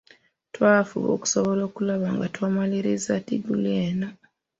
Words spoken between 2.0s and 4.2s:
nga tumaliriza ddiguli eno.